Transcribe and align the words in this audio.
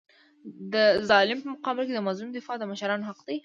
د 0.73 0.75
ظالم 1.09 1.37
په 1.41 1.47
مقابل 1.53 1.83
کي 1.87 1.93
د 1.95 2.01
مظلوم 2.07 2.29
دفاع 2.33 2.55
د 2.59 2.63
مشرانو 2.71 3.07
حق 3.09 3.19
دی. 3.27 3.37